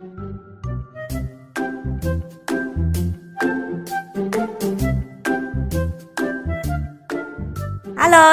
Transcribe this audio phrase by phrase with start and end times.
[0.00, 0.08] Hello，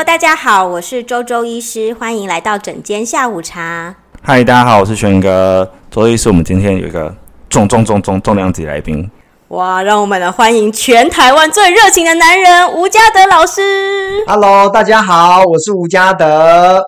[0.02, 3.94] 大家好，我是周周医师，欢迎来到整间下午茶。
[4.22, 6.30] 嗨，大家好，我是轩哥，周周医师。
[6.30, 7.14] 我们今天有一个
[7.49, 9.12] 重重重重重量级来宾。
[9.49, 14.24] 哇，让我们来欢迎全台湾最热情的男人吴家德老师。
[14.26, 16.81] Hello，大家好，我是吴家德。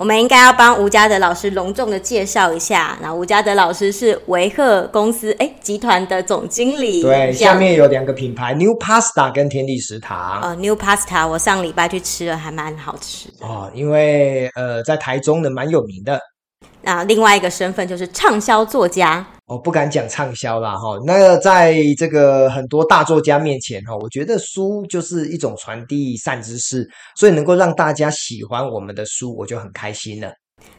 [0.00, 2.96] 我们应该要帮吴家德老师隆重的介绍一下。
[3.02, 7.02] 那吴家德老师是维赫公司哎集团的总经理。
[7.02, 10.40] 对，下面有两个品牌，New Pasta 跟天地食堂。
[10.40, 13.46] 呃，New Pasta 我上礼拜去吃了，还蛮好吃的。
[13.46, 16.18] 哦，因为呃在台中的蛮有名的。
[16.80, 19.26] 那另外一个身份就是畅销作家。
[19.50, 20.96] 我、哦、不敢讲畅销啦哈。
[21.04, 30.30] 那个在这个很多大作家面前哈，我觉得书就是一种传递善知识，所以能够让大家喜欢我们的书，我就很开心了。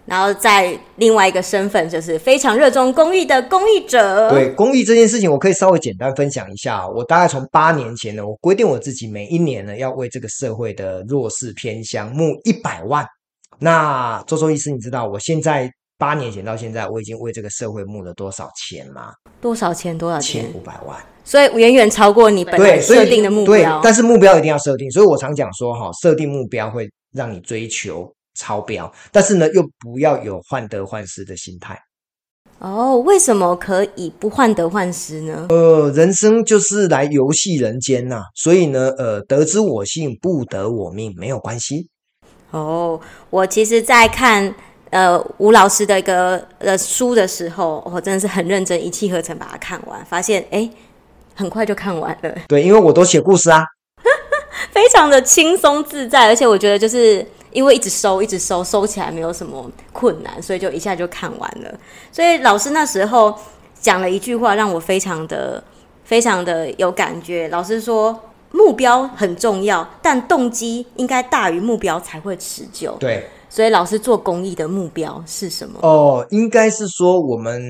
[0.06, 4.30] 然后在另外一个身份就是非常热衷公益的公益者。
[4.30, 6.88] 对，公益这件事情，我可以稍微简单分享一下。
[6.88, 13.06] 我大概从八年前呢，我规定我自己每一年呢要为这个社会的弱势偏乡募一百万。
[13.60, 15.70] 那周周医师，你知道我现在？
[16.02, 19.14] 八年前到现在，我已经为这个社会募了多少钱吗？
[19.40, 19.96] 多少钱？
[19.96, 20.46] 多少钱？
[20.46, 20.98] 千五百万。
[21.24, 23.56] 所以远远超过你本来设定的目标。
[23.78, 24.90] 对，但是目标一定要设定。
[24.90, 31.78] 所以我常讲说，哈，设定目标会让你追求超标，但是呢，又不要有患得患失的心态。
[32.58, 35.46] 哦，为什么可以不患得患失呢？
[35.50, 41.90] 呃，人生就是来游戏人间呐，所以呢，呃，得之我幸，不得我命，没有关系。
[42.50, 43.00] 哦，
[43.30, 44.56] 我其实，在看。
[44.92, 50.70] 呃，吴老师的一个呃书的时候，我真的是很认真，一气呵成把它看完，发现哎，
[51.34, 52.36] 很快就看完了。
[52.50, 53.66] 对，因为我都写故事啊，
[54.72, 61.74] 非常的轻松自在，而且我觉得就是因为一直收，一直收，收起来没有什么困难，所以就一下就看完了。
[62.12, 63.34] 所以老师那时候
[63.80, 65.64] 讲了一句话，让我非常的、
[66.04, 67.48] 非常的有感觉。
[67.48, 68.20] 老师说，
[68.52, 72.98] 目标很重要，但动机应该大于目标才会持久。
[73.00, 73.26] 对。
[73.52, 75.78] 所以老师做公益的目标是什么？
[75.82, 77.62] 哦，应该是说我们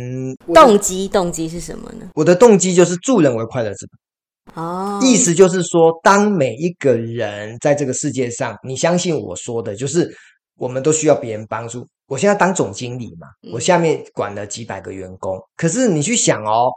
[0.54, 2.08] 动机，动机是什么呢？
[2.14, 4.64] 我的动机就是助人为快乐之本。
[4.64, 10.08] 哦，意思就是说，当每一个人在这个世界上，你相信我说的，就是
[10.56, 11.84] 我们都需要别人帮助。
[12.08, 16.70] 我现在当总经理嘛，我下面管了几百个员工，嗯，可是你去想哦，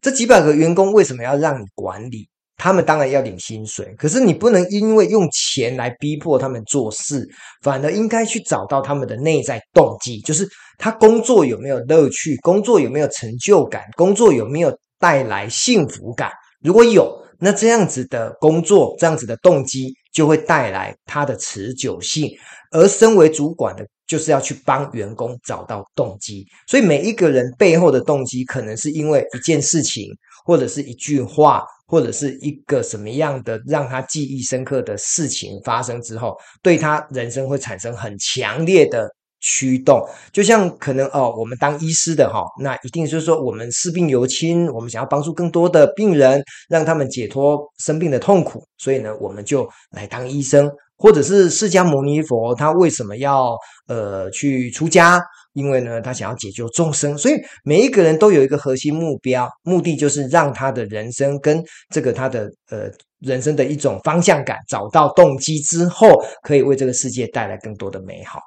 [0.00, 2.28] 这几百个员工为什么要让你管理？
[2.62, 7.28] 他们当然要领薪水，可是你不能因为用钱来逼迫他们做事，
[7.60, 10.46] 反而应该去找到他们的内在动机，就是
[10.78, 16.30] 他工作有没有乐趣，工作有没有成就感，工作有没有带来幸福感。
[16.62, 22.30] 如果有，那这样子的工作，这样子的动机就会带来他的持久性。
[22.70, 26.46] 而身为主管的，就是要去帮员工找到动机。
[26.68, 30.06] 所以每一个人背后的动机，可能是因为一件事情，
[30.44, 31.64] 或者是一句话。
[31.84, 39.06] 或者是一个什么样的让他记忆深刻的事情发生之后，对他人生会产生很强烈的
[39.40, 40.02] 驱动。
[40.32, 50.70] 就像可能哦，我们当医师的哈，那一定就是说我们视病由亲，我们想要帮助更多的病人，让他们解脱生病的痛苦，所以呢，我们就来当医生。
[50.96, 53.54] 或者是释迦牟尼佛，他为什么要
[53.86, 55.20] 呃去出家？
[55.54, 62.90] 因为呢，他想要解救众生，所以每一个人都有一个核心目标，目的就是让他的人生跟这个他的呃
[63.20, 66.08] 人生的一种方向感找到动机之后，
[66.42, 68.40] 可以为这个世界带来更多的美好。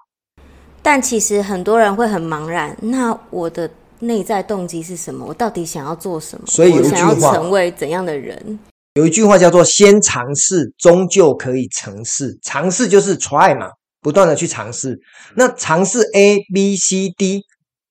[0.82, 5.26] 但其实很多人会很茫然，那我的内在动机是什么？
[5.26, 6.46] 我到底想要做什么？
[6.48, 8.60] 所以有一句话，我想要成为怎样的人？
[8.96, 12.38] 有一句话叫做“先尝试，终究可以成事”。
[12.44, 13.68] 尝试就是 try 嘛。
[14.06, 14.96] 不断的去尝试，
[15.36, 17.42] 那尝试 A、B、C、D，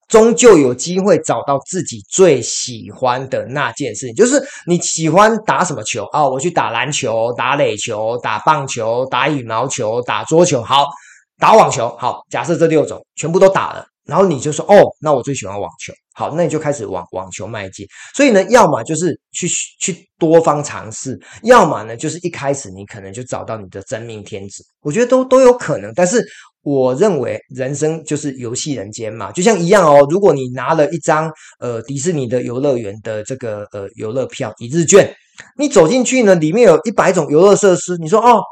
[0.07, 4.15] 终究有机会找到自己最喜欢的那件事情。
[4.15, 6.25] 就是你喜欢打什么球啊？
[6.29, 10.87] 我去打篮球、打垒球、打棒球、打羽毛球、打桌球，好，
[11.41, 12.21] 打网球，好。
[12.31, 13.85] 假设这六种全部都打了。
[14.07, 17.87] 然后你就说哦，那我最喜欢网球，好，那你就开始往网球迈进。
[18.15, 19.49] 所以呢，要么就是去
[19.81, 24.63] 去多方尝试，要么呢就是一开始你可能就找到你的真命天子。
[24.83, 25.93] 我觉得都都有可能。
[25.95, 26.23] 但是
[26.63, 30.07] 我认为人生就是游戏人间嘛，就像一样哦。
[30.11, 35.11] 如果你拿了一张呃迪士尼的游乐园的这个呃游乐票一日券，
[35.59, 38.43] 你走进去呢，里面有一百种游乐设施，你说哦，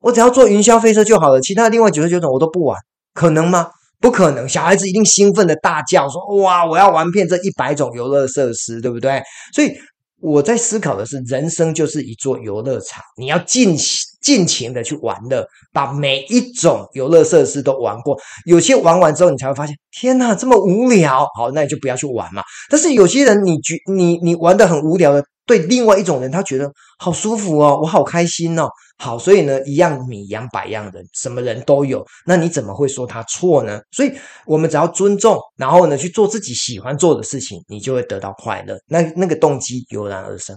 [0.00, 2.78] 我只要坐云霄飞车就好了，其他另外九十九种我都不玩，
[3.14, 3.70] 可能吗？
[4.02, 9.22] 不可能，小孩子一定兴奋的大叫说：“哇，我要玩遍这一百种游乐设施，对不对？”
[9.54, 9.72] 所以
[10.20, 13.78] 我在思考的是，人生就是一座游乐场，你要尽
[14.22, 18.16] 尽情的去玩乐，把每一种游乐设施都玩过。
[18.46, 21.26] 有些玩完之后，你才会发现，天哪，这么无聊。
[21.36, 22.42] 好，那你就不要去玩嘛。
[22.70, 25.22] 但是有些人你，你觉你你玩得很无聊的。
[25.44, 26.70] 对另外一种人，他觉得
[27.00, 28.68] 好舒服哦，我好开心哦。
[28.98, 32.06] 好，所以呢，一样米养百样人，什么人都有。
[32.24, 33.80] 那你怎么会说他错呢？
[33.90, 34.12] 所以，
[34.46, 38.78] 我们只要尊重，然后呢，去做自己喜欢做的事情，你就会得到快乐。
[38.86, 40.56] 那那个动机油然而生。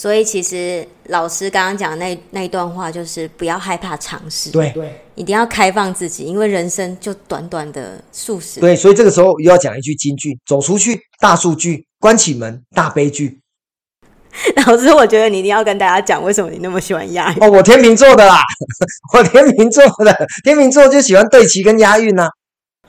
[0.00, 8.60] 所以，其实老师刚刚讲的那那一段话，就是不要害怕尝试，对对，一定要开放自己，因为人生就短短的数十。
[8.60, 13.40] 对，所以这个时候又要讲一句金句：走出去，大数据；关起门，大悲剧。
[14.64, 17.44] 老师，我觉得你一定要跟大家讲，为什么你那么喜欢押韵？
[17.44, 18.40] 哦，我天秤座的啦，
[19.14, 22.28] 我天秤座的，天秤座就喜欢对齐跟押韵呢、啊。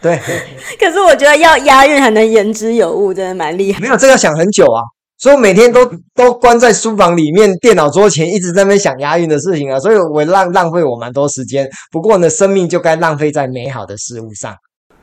[0.01, 0.17] 对，
[0.79, 3.81] 可是我觉得要押韵还能言之有物，真的蛮厉害。
[3.81, 4.81] 没有，这个要想很久啊，
[5.21, 5.85] 所以我每天都
[6.15, 11.69] 都关在书房里面，电脑桌前，一直在那边想押韵的事情啊，所以我浪浪费我蛮多时间。
[11.91, 14.55] 不过呢，生命就该浪费在美好的事物上。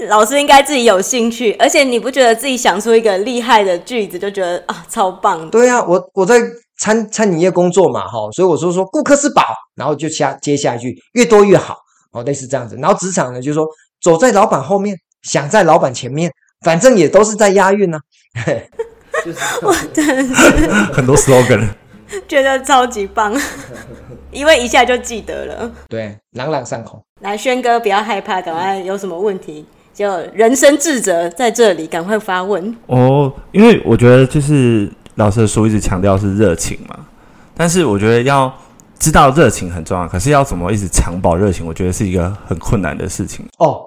[0.09, 5.49] 老师应该自己有兴趣，而且你不觉得自己想出一个厉害的句子就觉得啊超棒？
[5.50, 6.41] 对啊，我我在
[6.81, 9.43] 餐餐饮业工作嘛，哈，所以我说说顾客是宝，
[9.76, 11.76] 然后就下接下一句越多越好，
[12.11, 12.75] 哦，类似这样子。
[12.76, 13.65] 然后职场呢，就是说
[14.00, 16.29] 走在老板后面，想在老板前面，
[16.65, 17.99] 反正也都是在押韵呢、
[18.35, 18.43] 啊。
[19.25, 21.69] 就是我真的是很多 slogan，
[22.26, 23.35] 觉得超级棒，
[24.31, 25.70] 因为一下就记得了。
[25.88, 27.03] 对，朗朗上口。
[27.20, 29.67] 来，轩哥不要害怕，赶快有什么问题。
[29.93, 33.32] 就人生智者在这里，赶快发问哦。
[33.50, 36.97] 因为我觉得就是老师的书一直强调是热情嘛，
[37.56, 38.53] 但是我觉得要
[39.00, 43.44] 知道热情很重要，可是要怎么一直长保热情，我觉得是一个很困难的事情。
[43.59, 43.82] 哦，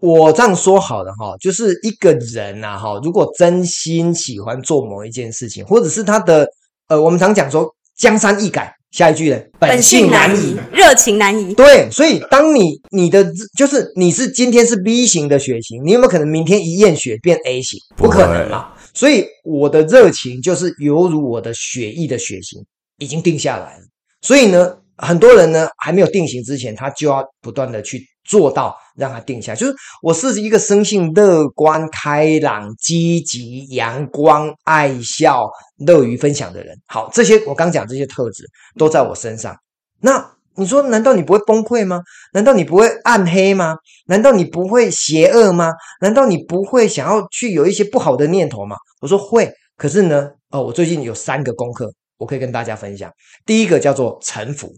[0.00, 6.48] 我这样说好了哈，就是一个人呐、啊、哈，如果真心喜欢做某一件事情，或者是他的
[6.88, 8.72] 呃，我们常讲说江山易改。
[8.90, 9.38] 下一句呢？
[9.58, 11.52] 本性难移，热情难移。
[11.52, 13.22] 对，所以当你你的
[13.54, 17.78] 就是你是今天是 B 型的血型，你有没有可能明天一验血变 A 型？
[17.96, 18.72] 不可能嘛。
[18.94, 22.64] 所以我的热情就是犹如我的血液的血型
[22.96, 23.84] 已经定下来了。
[24.22, 28.06] 所以呢，很多人呢还没有定型之前，他就要不断的去。
[28.28, 35.48] 做到让他定下，就是我是一个生性乐观、开朗、积极、阳光、爱笑、
[35.86, 36.76] 乐于分享的人。
[36.86, 38.44] 好，这些我刚讲这些特质
[38.76, 39.56] 都在我身上。
[40.00, 42.02] 那你说，难道你不会崩溃吗？
[42.32, 43.76] 难道你不会暗黑吗？
[44.06, 45.72] 难道你不会邪恶吗？
[46.00, 48.76] 难道你不会想要去有一些不好的念头吗？
[49.00, 49.52] 我说会。
[49.76, 53.08] 可是呢，哦，我最近有三个功课，我可以跟大家分享。
[53.46, 54.72] 第一个叫做臣服，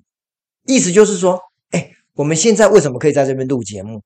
[0.66, 1.40] 意思就是说，
[2.15, 4.01] 我们现在为什么可以在这边录节目？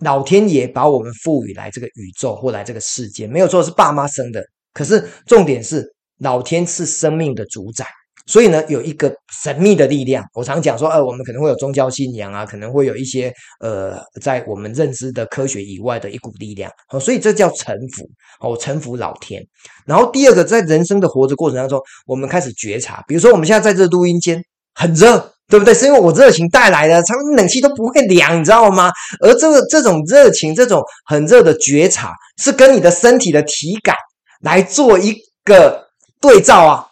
[0.00, 4.44] 老天爷把我们赋予来这个宇宙或来这个世界，没有错，是爸妈生的。
[4.74, 5.84] 可是重点是，
[6.18, 7.86] 老天是生命的主宰，
[8.26, 9.10] 所以呢，有一个
[9.42, 10.22] 神秘的力量。
[10.34, 16.70] 我常讲说，呃，我们可能会有宗教信仰啊，可能会有一些呃，在我们认知的科学以外的一股力量。
[16.88, 18.06] 好，所以这叫臣服。
[18.40, 19.42] 哦，臣服老天。
[19.86, 24.42] 然后第二个，在人生的活着过程当中，我们开始觉察，比如说我们现在在这录音间
[24.74, 25.29] 很热。
[25.50, 25.74] 对不对？
[25.74, 28.90] 是因为我热情带来的，他们冷气都不会凉，你知道吗？
[29.20, 33.94] 而这个这种热情，这种很热的觉察，是跟你的身体的体感
[34.40, 35.14] 来做一
[35.44, 35.88] 个
[36.20, 36.86] 对照啊。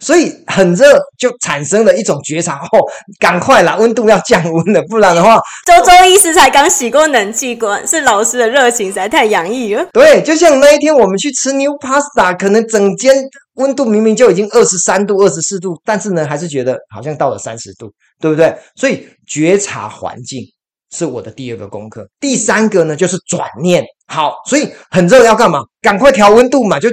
[0.00, 2.78] 所以很热，就产生了一种觉察，哦，
[3.18, 9.84] 赶快啦，温度要降温了，不然的话，周周医师才刚洗过冷气管，是老师的热情实在太洋溢了。
[9.92, 13.12] 对，就像那一天我们去吃 New Pasta，可能整间
[13.54, 18.56] 温度明明就已经二十三度、二十四度，但是呢，还是觉得好像到了三十度，对不对？
[18.76, 20.40] 所以觉察环境
[20.94, 22.08] 是我的第二个功课。
[22.20, 23.84] 第三个呢，就是转念。
[24.06, 25.58] 好，所以很热要干嘛？
[25.82, 26.88] 赶快调温度嘛，就。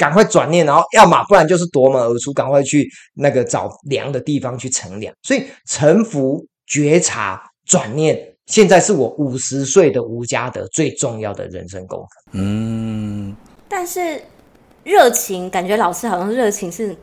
[0.00, 5.14] 赶快转念，然后要么不然就是夺门而出，赶快去那个找凉的地方去乘凉。
[5.22, 12.30] 所以臣服、觉察、转念，现在是我五十岁的吴家德最重要的人生功课。
[12.32, 13.36] 嗯，
[13.68, 14.22] 但是
[14.84, 16.96] 热情，感觉老师好像热情是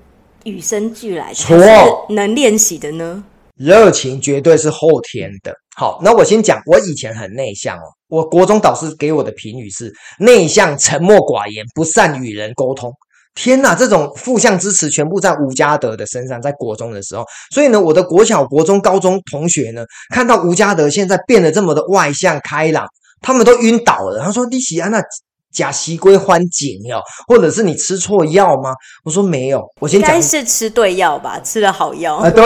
[0.45, 3.23] 与生俱来的，错，是能练习的呢？
[3.55, 5.53] 热情绝对是后天的。
[5.75, 7.85] 好，那我先讲，我以前很内向哦。
[8.09, 12.91] 我国中导师给我的评语是内向、沉默寡言、不善与人沟通。
[13.35, 17.23] 天哪，这种负向支持全部在吴家德的身上，在国中的时候。
[17.53, 22.85] 所以呢，我的国小、国中、高中同学呢，看到吴家德现在变得这么的外向、开朗，
[23.21, 24.21] 他们都晕倒了。
[24.23, 25.01] 他说：“你喜安娜。”
[25.49, 28.73] 假西归欢景哟，或者是你吃错药吗？
[29.03, 32.17] 我说没有，我先讲，应该是吃对药吧，吃了好药。
[32.17, 32.45] 啊、呃，对，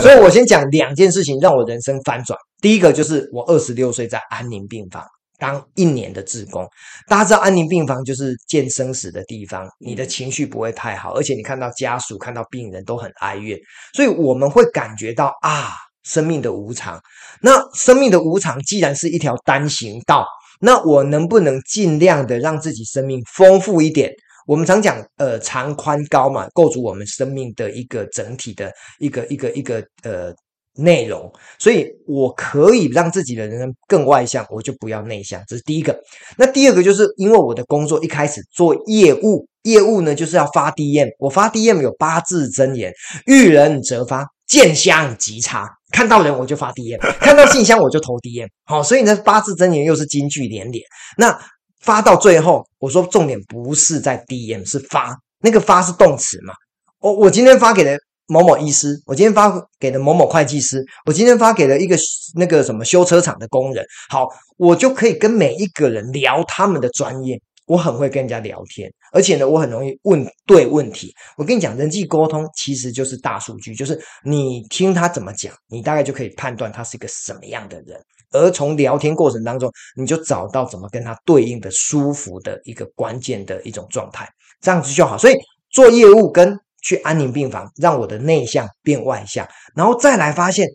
[0.00, 2.38] 所以我先讲两件事情让我人生翻转。
[2.60, 5.04] 第一个就是我二十六岁在安宁病房
[5.38, 6.66] 当一年的志工。
[7.08, 13.58] 大家知道安宁病房就是见生死的地方，你的情绪不会太好，而且你看到家属、看到病人都很哀怨，
[13.92, 15.70] 所以我们会感觉到啊，
[16.04, 16.98] 生命的无常。
[17.42, 20.26] 那生命的无常既然是一条单行道，
[20.60, 24.10] 那我能不能尽量的让自己生命丰富一点？
[24.46, 30.32] 我们常讲，呃，长宽高嘛，构筑我们生命的一个整体的一个一个一个呃
[30.76, 31.32] 内容。
[31.58, 35.42] 所以，我可以让自己的人生更外向，我就不要内向。
[35.48, 35.98] 这是第一个。
[36.36, 41.08] 那第二个，就是因为我的工作一开始做业务，业务呢就是要发 DM。
[41.18, 42.92] 我发 DM 有八字真言：
[43.26, 45.68] 遇人则发，见香即插。
[45.92, 48.46] 看到人我就发 DM，看到信箱我就投 DM。
[48.64, 50.84] 好，所以呢，八字真言又是金句连连。
[51.16, 51.38] 那
[51.80, 55.16] 发到最后，我说重点不是在 DM，是发。
[55.40, 56.52] 那个发是动词嘛？
[56.98, 61.96] 我我今天发给了某某医师，我今天发给了某某会计师，我今天发给了一个
[62.34, 63.84] 那个什么修车厂的工人。
[64.08, 67.40] 好，我就可以跟每一个人聊他们的专业。
[67.66, 71.12] 我很会跟人家聊天，而且呢，我很容易问对问题。
[71.36, 78.00] 我跟你讲，人际沟通其实就是大数据，就是你听他怎么讲，你大概就可以判断他是一个什么样的人。
[78.30, 84.28] 而从聊天过程当中，你就找到怎么跟他对应的舒服的一个关键的一种状态，
[84.60, 85.18] 这样子就好。
[85.18, 85.34] 所以
[85.70, 86.56] 做业务跟
[86.86, 90.68] 去安宁病房，让我的内向变外向，然后再来发现，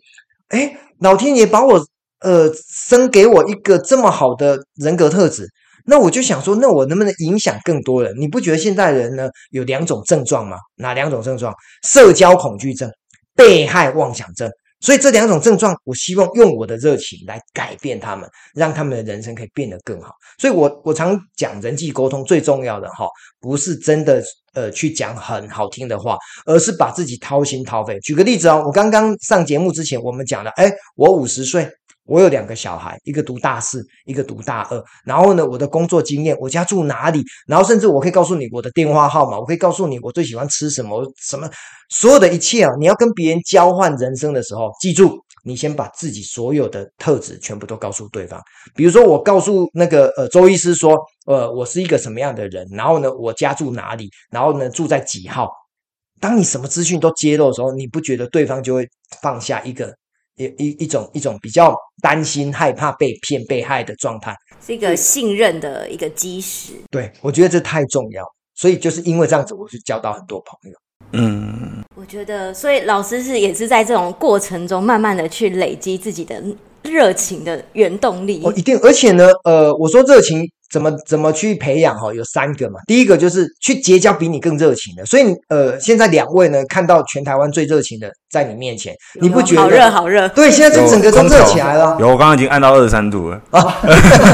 [0.48, 1.82] 哎，老天爷把我
[2.20, 5.48] 呃生给我一个这么好的人格特质，
[5.86, 8.14] 那我就想说，那我能不能影响更多人？
[8.18, 10.58] 你不觉得现代人呢有两种症状吗？
[10.76, 11.54] 哪两种症状？
[11.82, 12.90] 社交恐惧症、
[13.34, 14.50] 被害妄想症。
[14.82, 20.10] 所以这两种症状，我希望用我的热情来改变他们，让他们的人生可以变得更好。
[20.38, 23.06] 所以我，我常讲人际沟通最重要的哈，
[23.40, 24.22] 不是真的
[24.54, 27.98] 呃去讲很好听的话，而是把自己掏心掏肺。
[28.00, 31.70] 举个例子哦，我刚刚上节目之前，我们讲了，诶，我五十岁。
[32.06, 34.84] 我有两个小孩，一个读大四，一个读大二。
[35.04, 37.22] 然后呢，我的工作经验，我家住哪里？
[37.46, 41.48] 然后甚至我可以告诉你我的电话号码，我可以告诉你我最喜欢吃什么，什么
[41.90, 42.70] 所有的一切啊！
[42.78, 48.40] 你要跟别人交换人生的时候，记住，你先把自己所有的特质全部都告诉对方。
[48.74, 52.66] 比如说，我告诉那个呃周医师说，呃，我是一个什么样的人？
[52.72, 54.10] 然后呢，我家住哪里？
[54.30, 55.48] 然后呢，住在几号？
[56.20, 58.88] 当你什么资讯都揭露的时候，你不觉得对方就会
[59.20, 59.94] 放下一个？
[60.58, 64.34] 一一一种一种比较担心、害怕被骗、被害的状态，
[64.64, 66.72] 是一个信任的一个基石。
[66.90, 70.78] 对，我觉得这太重要，所以就是因为这样子，我就交到很多朋友。
[71.12, 76.42] 嗯，我觉得，所以老师是也是在这种过程中，慢慢的去累积自己的
[76.82, 78.40] 热情的原动力。
[78.44, 80.50] 哦一定，而且呢，呃，我说热情。
[80.72, 82.12] 怎么怎么去培养哈？
[82.14, 82.80] 有三个嘛。
[82.86, 85.04] 第一个就是去结交比你更热情的。
[85.04, 89.60] 所以呃，现在两位呢，看到全台湾最热情的在你面前，你不觉得？
[89.62, 90.26] 好热，好热。
[90.30, 91.96] 对，现在这整个都热起来了。
[92.00, 93.40] 有，我刚刚已经按到二十三度了。
[93.52, 93.76] 啊，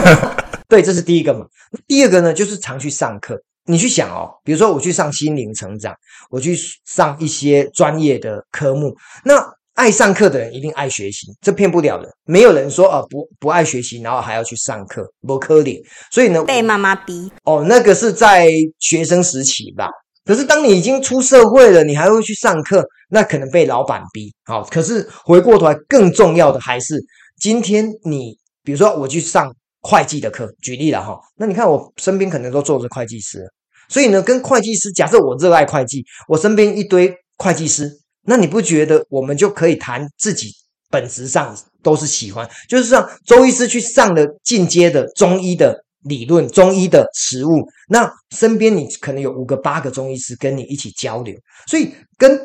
[0.68, 1.44] 对，这是第一个嘛。
[1.88, 3.36] 第二个呢，就是常去上课。
[3.66, 5.92] 你去想哦，比如说我去上心灵成长，
[6.30, 9.57] 我去上一些专业的科目，那。
[9.78, 12.12] 爱上课的人一定爱学习，这骗不了的。
[12.24, 15.72] 没有人说啊，不不爱学习，然后还要去上课，不可能。
[16.10, 18.48] 所以呢，被妈妈逼哦，那个是在
[18.80, 19.88] 学生时期吧。
[20.24, 24.34] 可是当你已经出社会了，你还会去上课，那可能被老板逼。
[24.46, 27.00] 好，可是回过头来，更重要的还是
[27.38, 31.16] 今天你，比如说我去上会计的课，举例了哈。
[31.36, 33.48] 那你看我身边可能都坐着会计师，
[33.88, 37.88] 所以呢，跟会计师，假设我热爱会计，我身边一堆会计师。
[38.28, 40.50] 那你不觉得我们就可以谈自己
[40.90, 51.34] 本质上都是喜欢，就是让周医师去上了进阶的中医的理论、中医的实物，那身边你可能有五个、八个中医师跟你一起交流，
[51.66, 52.38] 所以跟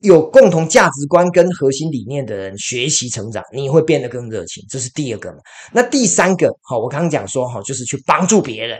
[0.00, 4.64] 有共同价值观跟核心理念的人学习成长，你会变得更热情。
[4.70, 5.38] 这是第二个嘛。
[5.72, 8.78] 那第三个，好，我刚刚讲说，好，就是去帮助别人，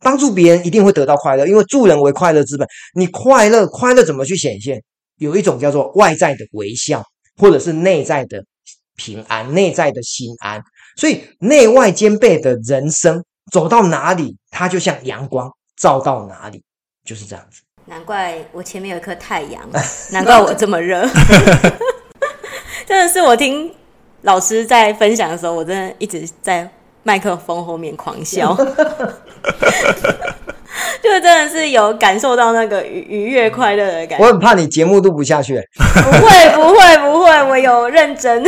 [0.00, 2.68] 帮助别人一定会得到快乐，因为助人为快乐之本。
[2.94, 4.82] 你快乐，快乐怎么去显现？
[5.18, 7.02] 有一种叫做外在的微笑，
[7.36, 8.42] 或者是内在的
[8.96, 10.62] 平安、内在的心安，
[10.96, 16.62] 所以内外兼备的人生，走到哪里，它就像阳光照到哪里，
[17.04, 17.62] 就是这样子。
[17.86, 19.68] 难怪我前面有一颗太阳，
[20.12, 21.08] 难怪我这么热。
[22.86, 23.74] 真的是我听
[24.22, 26.70] 老师在分享的时候，我真的一直在
[27.02, 28.56] 麦克风后面狂笑。
[31.02, 34.24] 就真的是有感受到那个愉愉悦快乐的感觉。
[34.24, 35.60] 我很怕你节目录不下去。
[35.78, 38.44] 不会不会不会，我有认真。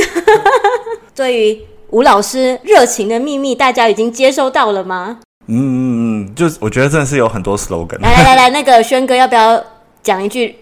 [1.14, 5.18] 对于吴老师热情的秘密，大家已经接收到了吗？
[5.48, 8.00] 嗯嗯嗯，就是我觉得真的是有很多 slogan。
[8.00, 9.60] 来来来来，那个轩哥要不要
[10.02, 10.56] 讲一句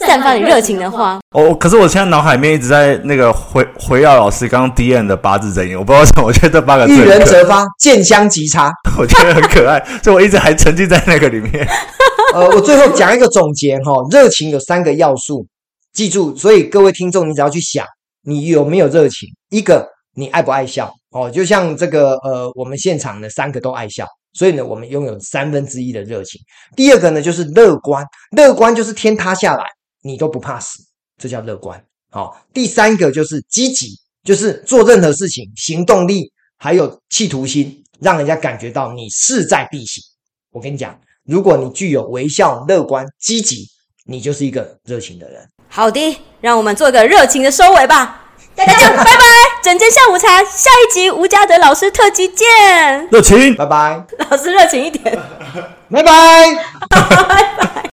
[0.00, 1.18] 散发你热情的话。
[1.30, 11.66] 哦，可是我现在脑海里面一直在那个回回耀老师刚刚 D N 的八字真言，我不知道为什么，我觉得这八个字，遇人则发，见香即插， 我觉得很可爱，所以我一直还沉浸在那个里面。
[12.34, 15.46] 呃，我最后讲一个总结哈，热情有三个要素，
[15.92, 17.84] 记住，所以各位听众，你只要去想，
[18.24, 19.28] 你有没有热情？
[19.50, 20.92] 一个，你爱不爱笑？
[21.10, 24.06] 哦，就像这个呃，我们现场的三个都爱笑。
[24.34, 26.40] 所以呢，我们拥有三分之一的热情。
[26.76, 28.04] 第二个呢，就是乐观，
[28.36, 29.64] 乐观就是天塌下来
[30.08, 30.78] 你都不怕死，
[31.20, 31.84] 这叫乐观。
[32.10, 33.88] 好，第三个就是积极，
[34.24, 40.02] 就是做任何事情行动力还有企图心，让人家感觉到你势在必行。
[40.50, 43.66] 我跟你讲，如果你具有微笑、乐观、积极，
[44.06, 45.46] 你就是一个热情的人。
[45.68, 48.24] 好的，让我们做个热情的收尾吧。
[48.56, 49.22] 大家拜拜！
[49.62, 52.46] 整间下午茶，下一集吴家德老师特辑见。
[53.10, 54.04] 热情，拜拜。
[54.30, 55.16] 老师热情一点，
[55.90, 56.54] 拜拜，
[56.90, 57.97] 拜拜。